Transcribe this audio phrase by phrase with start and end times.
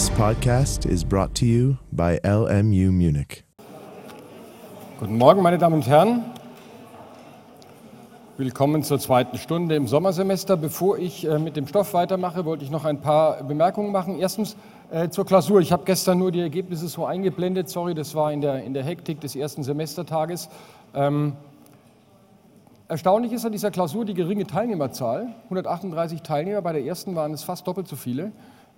[0.00, 3.44] This podcast is brought to you by LMU Munich.
[4.98, 6.24] Guten Morgen, meine Damen und Herren.
[8.38, 10.56] Willkommen zur zweiten Stunde im Sommersemester.
[10.56, 14.18] Bevor ich äh, mit dem Stoff weitermache, wollte ich noch ein paar Bemerkungen machen.
[14.18, 14.56] Erstens
[14.90, 15.60] äh, zur Klausur.
[15.60, 17.68] Ich habe gestern nur die Ergebnisse so eingeblendet.
[17.68, 20.48] Sorry, das war in der, in der Hektik des ersten Semestertages.
[20.94, 21.34] Ähm,
[22.88, 25.34] erstaunlich ist an dieser Klausur die geringe Teilnehmerzahl.
[25.44, 28.32] 138 Teilnehmer, bei der ersten waren es fast doppelt so viele.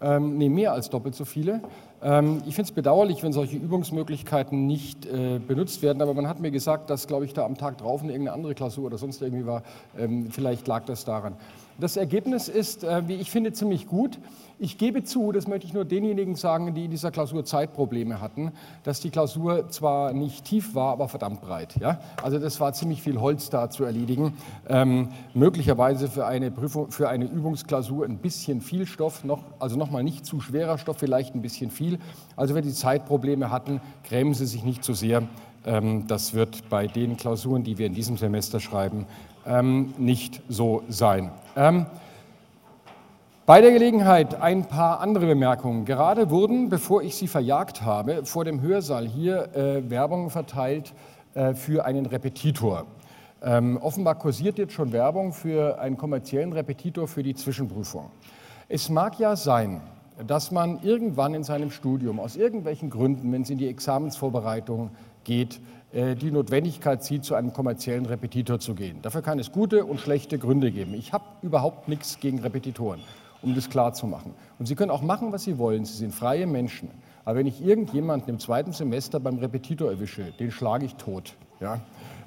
[0.00, 1.60] Ähm, nee, mehr als doppelt so viele.
[2.02, 6.40] Ähm, ich finde es bedauerlich, wenn solche Übungsmöglichkeiten nicht äh, benutzt werden, aber man hat
[6.40, 9.20] mir gesagt, dass, glaube ich, da am Tag drauf eine irgendeine andere Klausur oder sonst
[9.22, 9.62] irgendwie war.
[9.98, 11.34] Ähm, vielleicht lag das daran.
[11.80, 14.18] Das Ergebnis ist, äh, wie ich finde, ziemlich gut.
[14.58, 18.50] Ich gebe zu, das möchte ich nur denjenigen sagen, die in dieser Klausur Zeitprobleme hatten,
[18.82, 21.76] dass die Klausur zwar nicht tief war, aber verdammt breit.
[21.80, 22.00] Ja?
[22.20, 24.32] Also das war ziemlich viel Holz da zu erledigen.
[24.68, 30.02] Ähm, möglicherweise für eine, Prüfung, für eine Übungsklausur ein bisschen viel Stoff, noch, also nochmal
[30.02, 32.00] nicht zu schwerer Stoff, vielleicht ein bisschen viel.
[32.34, 35.22] Also wenn Sie Zeitprobleme hatten, grämen Sie sich nicht zu sehr.
[35.64, 39.06] Ähm, das wird bei den Klausuren, die wir in diesem Semester schreiben,
[39.48, 41.30] ähm, nicht so sein.
[41.56, 41.86] Ähm,
[43.46, 45.86] bei der Gelegenheit ein paar andere Bemerkungen.
[45.86, 50.92] Gerade wurden, bevor ich Sie verjagt habe, vor dem Hörsaal hier äh, Werbung verteilt
[51.32, 52.84] äh, für einen Repetitor.
[53.42, 58.10] Ähm, offenbar kursiert jetzt schon Werbung für einen kommerziellen Repetitor für die Zwischenprüfung.
[58.68, 59.80] Es mag ja sein,
[60.26, 64.90] dass man irgendwann in seinem Studium aus irgendwelchen Gründen, wenn es in die Examensvorbereitung
[65.24, 65.60] geht,
[65.92, 69.00] äh, die Notwendigkeit sieht, zu einem kommerziellen Repetitor zu gehen.
[69.02, 70.94] Dafür kann es gute und schlechte Gründe geben.
[70.94, 73.00] Ich habe überhaupt nichts gegen Repetitoren
[73.42, 74.34] um das klarzumachen.
[74.58, 75.84] Und Sie können auch machen, was Sie wollen.
[75.84, 76.90] Sie sind freie Menschen.
[77.24, 81.34] Aber wenn ich irgendjemanden im zweiten Semester beim Repetitor erwische, den schlage ich tot.
[81.60, 81.80] Ja?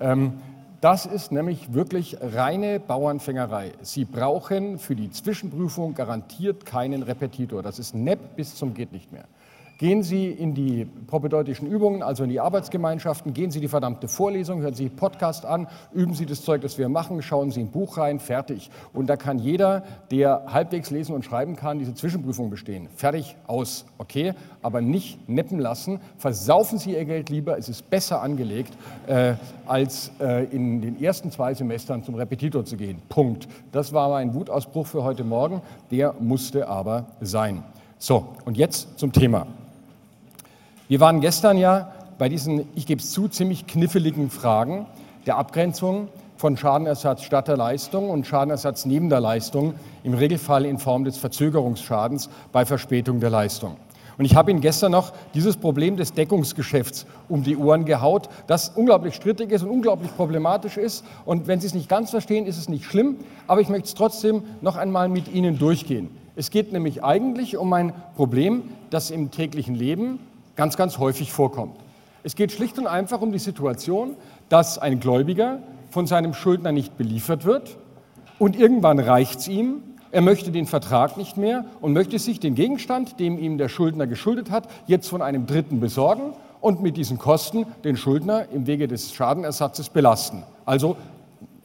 [0.00, 0.34] Ähm,
[0.80, 3.72] das ist nämlich wirklich reine Bauernfängerei.
[3.80, 7.62] Sie brauchen für die Zwischenprüfung garantiert keinen Repetitor.
[7.62, 9.24] Das ist nepp bis zum geht nicht mehr.
[9.78, 14.60] Gehen Sie in die propedeutischen Übungen, also in die Arbeitsgemeinschaften, gehen Sie die verdammte Vorlesung,
[14.60, 17.98] hören Sie Podcast an, üben Sie das Zeug, das wir machen, schauen Sie ein Buch
[17.98, 18.70] rein, fertig.
[18.92, 22.88] Und da kann jeder, der halbwegs lesen und schreiben kann, diese Zwischenprüfung bestehen.
[22.94, 24.34] Fertig, aus, okay?
[24.62, 28.74] Aber nicht neppen lassen, versaufen Sie Ihr Geld lieber, es ist besser angelegt,
[29.08, 29.34] äh,
[29.66, 33.02] als äh, in den ersten zwei Semestern zum Repetitor zu gehen.
[33.08, 33.48] Punkt.
[33.72, 37.64] Das war mein Wutausbruch für heute Morgen, der musste aber sein.
[37.98, 39.48] So, und jetzt zum Thema.
[40.86, 44.84] Wir waren gestern ja bei diesen, ich gebe es zu, ziemlich kniffligen Fragen
[45.24, 50.78] der Abgrenzung von Schadenersatz statt der Leistung und Schadenersatz neben der Leistung, im Regelfall in
[50.78, 53.78] Form des Verzögerungsschadens bei Verspätung der Leistung.
[54.18, 58.68] Und ich habe Ihnen gestern noch dieses Problem des Deckungsgeschäfts um die Ohren gehaut, das
[58.68, 61.02] unglaublich strittig ist und unglaublich problematisch ist.
[61.24, 63.94] Und wenn Sie es nicht ganz verstehen, ist es nicht schlimm, aber ich möchte es
[63.94, 66.10] trotzdem noch einmal mit Ihnen durchgehen.
[66.36, 70.18] Es geht nämlich eigentlich um ein Problem, das im täglichen Leben
[70.56, 71.76] ganz, ganz häufig vorkommt.
[72.22, 74.16] Es geht schlicht und einfach um die Situation,
[74.48, 75.58] dass ein Gläubiger
[75.90, 77.76] von seinem Schuldner nicht beliefert wird
[78.38, 82.54] und irgendwann reicht es ihm, er möchte den Vertrag nicht mehr und möchte sich den
[82.54, 87.18] Gegenstand, dem ihm der Schuldner geschuldet hat, jetzt von einem Dritten besorgen und mit diesen
[87.18, 90.44] Kosten den Schuldner im Wege des Schadenersatzes belasten.
[90.64, 90.96] Also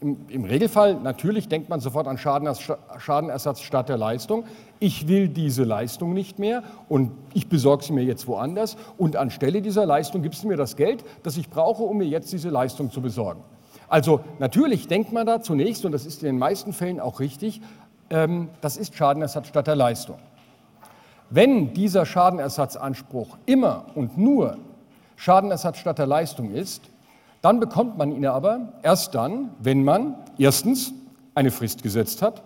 [0.01, 4.45] im, im Regelfall, natürlich denkt man sofort an Schadenersatz statt der Leistung.
[4.79, 9.61] Ich will diese Leistung nicht mehr und ich besorge sie mir jetzt woanders und anstelle
[9.61, 12.91] dieser Leistung gibst du mir das Geld, das ich brauche, um mir jetzt diese Leistung
[12.91, 13.41] zu besorgen.
[13.89, 17.61] Also natürlich denkt man da zunächst, und das ist in den meisten Fällen auch richtig,
[18.09, 20.17] ähm, das ist Schadenersatz statt der Leistung.
[21.31, 24.57] Wenn dieser Schadenersatzanspruch immer und nur
[25.15, 26.83] Schadenersatz statt der Leistung ist,
[27.41, 30.93] dann bekommt man ihn aber erst dann, wenn man erstens
[31.35, 32.43] eine Frist gesetzt hat,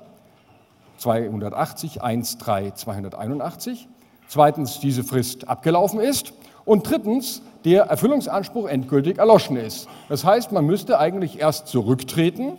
[0.98, 3.88] 280, 1, 3, 281,
[4.28, 6.34] zweitens diese Frist abgelaufen ist
[6.66, 9.88] und drittens der Erfüllungsanspruch endgültig erloschen ist.
[10.10, 12.58] Das heißt, man müsste eigentlich erst zurücktreten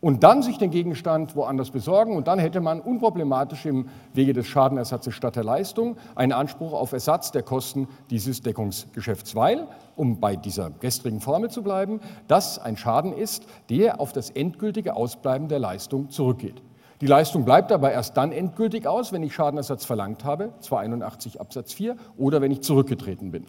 [0.00, 4.46] und dann sich den Gegenstand woanders besorgen und dann hätte man unproblematisch im Wege des
[4.46, 9.66] Schadenersatzes statt der Leistung einen Anspruch auf Ersatz der Kosten dieses Deckungsgeschäfts, weil,
[9.96, 14.96] um bei dieser gestrigen Formel zu bleiben, das ein Schaden ist, der auf das endgültige
[14.96, 16.62] Ausbleiben der Leistung zurückgeht.
[17.00, 21.74] Die Leistung bleibt aber erst dann endgültig aus, wenn ich Schadenersatz verlangt habe, 281 Absatz
[21.74, 23.44] 4, oder wenn ich zurückgetreten bin.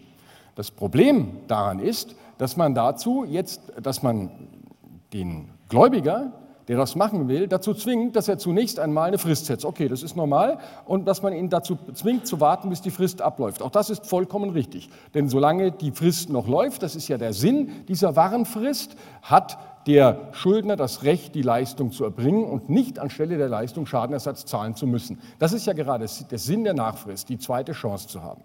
[0.56, 4.32] Das Problem daran ist, dass man dazu jetzt, dass man
[5.14, 6.34] den Gläubiger,
[6.68, 9.64] der das machen will, dazu zwingt, dass er zunächst einmal eine Frist setzt.
[9.64, 10.58] Okay, das ist normal.
[10.86, 13.62] Und dass man ihn dazu zwingt, zu warten, bis die Frist abläuft.
[13.62, 14.90] Auch das ist vollkommen richtig.
[15.14, 20.28] Denn solange die Frist noch läuft, das ist ja der Sinn dieser Warenfrist, hat der
[20.34, 24.86] Schuldner das Recht, die Leistung zu erbringen und nicht anstelle der Leistung Schadenersatz zahlen zu
[24.86, 25.22] müssen.
[25.40, 28.42] Das ist ja gerade der Sinn der Nachfrist, die zweite Chance zu haben.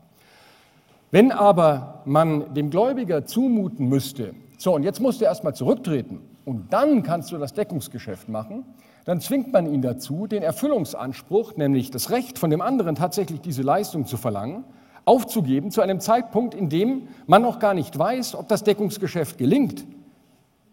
[1.11, 6.73] Wenn aber man dem Gläubiger zumuten müsste, so und jetzt musst du erstmal zurücktreten und
[6.73, 8.65] dann kannst du das Deckungsgeschäft machen,
[9.05, 13.63] dann zwingt man ihn dazu, den Erfüllungsanspruch, nämlich das Recht von dem anderen tatsächlich diese
[13.63, 14.65] Leistung zu verlangen,
[15.05, 19.85] aufzugeben zu einem Zeitpunkt, in dem man noch gar nicht weiß, ob das Deckungsgeschäft gelingt.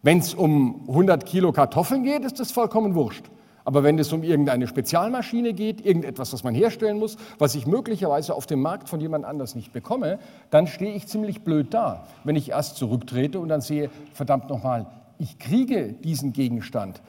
[0.02, 3.26] Wenn es um 100 Kilo Kartoffeln geht, ist das vollkommen wurscht.
[3.66, 8.34] Aber wenn es um irgendeine Spezialmaschine geht, irgendetwas, was man herstellen muss, was ich möglicherweise
[8.34, 10.20] auf dem Markt von jemand anders nicht bekomme,
[10.50, 14.88] dann stehe ich ziemlich blöd da, wenn ich erst zurücktrete und dann sehe, verdammt nochmal,
[15.20, 17.02] ich kriege diesen Gegenstand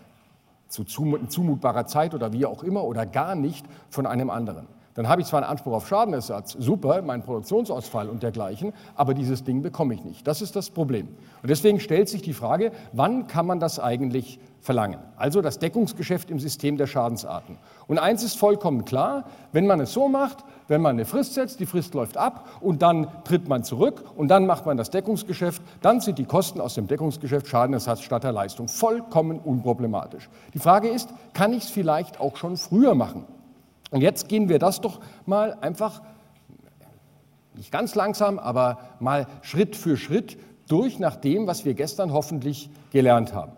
[0.68, 4.66] zu zumutbarer Zeit oder wie auch immer oder gar nicht von einem anderen.
[4.94, 9.44] Dann habe ich zwar einen Anspruch auf Schadenersatz, super, mein Produktionsausfall und dergleichen, aber dieses
[9.44, 10.26] Ding bekomme ich nicht.
[10.26, 11.06] Das ist das Problem.
[11.42, 14.98] Und deswegen stellt sich die Frage, wann kann man das eigentlich verlangen?
[15.16, 17.56] Also das Deckungsgeschäft im System der Schadensarten.
[17.86, 21.60] Und eins ist vollkommen klar, wenn man es so macht, wenn man eine Frist setzt,
[21.60, 25.62] die Frist läuft ab und dann tritt man zurück und dann macht man das Deckungsgeschäft,
[25.82, 30.28] dann sind die Kosten aus dem Deckungsgeschäft Schadenersatz statt der Leistung vollkommen unproblematisch.
[30.52, 33.24] Die Frage ist, kann ich es vielleicht auch schon früher machen?
[33.90, 36.02] Und jetzt gehen wir das doch mal einfach,
[37.54, 40.38] nicht ganz langsam, aber mal Schritt für Schritt
[40.68, 43.52] durch nach dem, was wir gestern hoffentlich gelernt haben.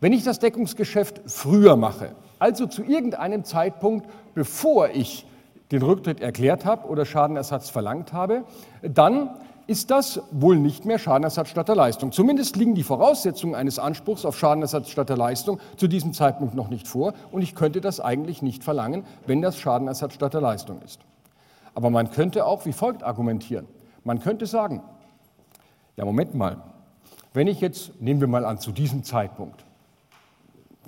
[0.00, 5.26] Wenn ich das Deckungsgeschäft früher mache, also zu irgendeinem Zeitpunkt, bevor ich
[5.72, 8.44] den Rücktritt erklärt habe oder Schadenersatz verlangt habe,
[8.82, 9.30] dann
[9.70, 12.10] ist das wohl nicht mehr Schadenersatz statt der Leistung.
[12.10, 16.70] Zumindest liegen die Voraussetzungen eines Anspruchs auf Schadenersatz statt der Leistung zu diesem Zeitpunkt noch
[16.70, 20.82] nicht vor und ich könnte das eigentlich nicht verlangen, wenn das Schadenersatz statt der Leistung
[20.82, 20.98] ist.
[21.72, 23.68] Aber man könnte auch wie folgt argumentieren.
[24.02, 24.82] Man könnte sagen,
[25.96, 26.56] ja Moment mal,
[27.32, 29.64] wenn ich jetzt, nehmen wir mal an, zu diesem Zeitpunkt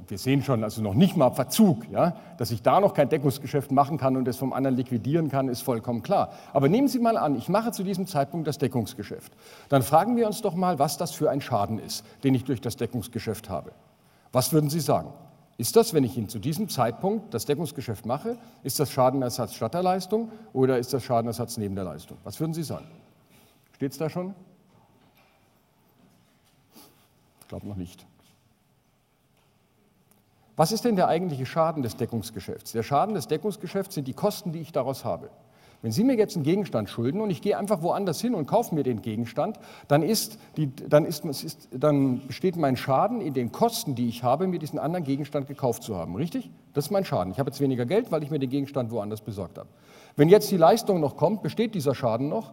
[0.08, 3.72] wir sehen schon, also noch nicht mal Verzug, ja, dass ich da noch kein Deckungsgeschäft
[3.72, 6.32] machen kann und es vom anderen liquidieren kann, ist vollkommen klar.
[6.52, 9.32] Aber nehmen Sie mal an, ich mache zu diesem Zeitpunkt das Deckungsgeschäft.
[9.68, 12.60] Dann fragen wir uns doch mal, was das für ein Schaden ist, den ich durch
[12.60, 13.72] das Deckungsgeschäft habe.
[14.32, 15.12] Was würden Sie sagen?
[15.58, 19.74] Ist das, wenn ich Ihnen zu diesem Zeitpunkt das Deckungsgeschäft mache, ist das Schadenersatz statt
[19.74, 22.16] der Leistung oder ist das Schadenersatz neben der Leistung?
[22.24, 22.86] Was würden Sie sagen?
[23.74, 24.34] Steht es da schon?
[27.42, 28.06] Ich glaube noch nicht.
[30.56, 32.72] Was ist denn der eigentliche Schaden des Deckungsgeschäfts?
[32.72, 35.30] Der Schaden des Deckungsgeschäfts sind die Kosten, die ich daraus habe.
[35.82, 38.72] Wenn Sie mir jetzt einen Gegenstand schulden und ich gehe einfach woanders hin und kaufe
[38.72, 39.58] mir den Gegenstand,
[39.88, 44.22] dann, ist die, dann, ist, ist, dann besteht mein Schaden in den Kosten, die ich
[44.22, 46.14] habe, mir diesen anderen Gegenstand gekauft zu haben.
[46.14, 46.50] Richtig?
[46.72, 47.32] Das ist mein Schaden.
[47.32, 49.68] Ich habe jetzt weniger Geld, weil ich mir den Gegenstand woanders besorgt habe.
[50.14, 52.52] Wenn jetzt die Leistung noch kommt, besteht dieser Schaden noch?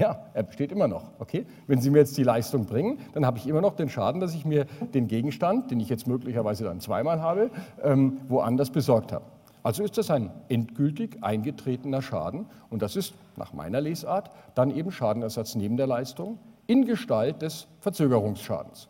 [0.00, 1.10] Ja, er besteht immer noch.
[1.18, 1.44] Okay?
[1.66, 4.34] Wenn Sie mir jetzt die Leistung bringen, dann habe ich immer noch den Schaden, dass
[4.34, 4.64] ich mir
[4.94, 7.50] den Gegenstand, den ich jetzt möglicherweise dann zweimal habe,
[7.82, 9.26] ähm, woanders besorgt habe.
[9.62, 14.90] Also ist das ein endgültig eingetretener Schaden und das ist nach meiner Lesart dann eben
[14.90, 18.88] Schadenersatz neben der Leistung in Gestalt des Verzögerungsschadens.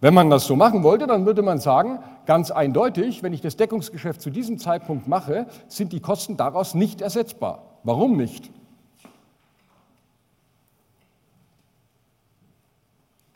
[0.00, 3.56] Wenn man das so machen wollte, dann würde man sagen, ganz eindeutig, wenn ich das
[3.56, 7.78] Deckungsgeschäft zu diesem Zeitpunkt mache, sind die Kosten daraus nicht ersetzbar.
[7.84, 8.50] Warum nicht?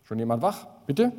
[0.06, 0.68] Schon jemand wach?
[0.86, 1.10] Bitte?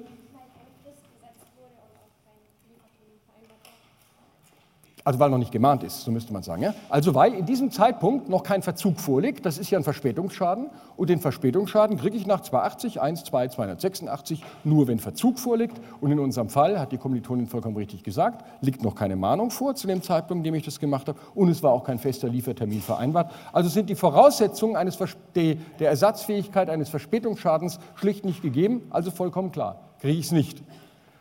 [5.08, 6.64] Also weil noch nicht gemahnt ist, so müsste man sagen.
[6.64, 6.74] Ja?
[6.90, 11.10] Also weil in diesem Zeitpunkt noch kein Verzug vorliegt, das ist ja ein Verspätungsschaden und
[11.10, 16.20] den Verspätungsschaden kriege ich nach 280, 1, 2, 286 nur, wenn Verzug vorliegt und in
[16.20, 20.02] unserem Fall, hat die Kommilitonin vollkommen richtig gesagt, liegt noch keine Mahnung vor zu dem
[20.02, 23.32] Zeitpunkt, in dem ich das gemacht habe und es war auch kein fester Liefertermin vereinbart.
[23.54, 25.00] Also sind die Voraussetzungen eines
[25.34, 30.62] der Ersatzfähigkeit eines Verspätungsschadens schlicht nicht gegeben, also vollkommen klar, kriege ich es nicht.